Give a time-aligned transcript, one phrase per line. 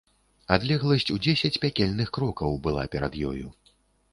[0.55, 3.47] Адлегласць у дзесяць пякельных крокаў была перад ёю.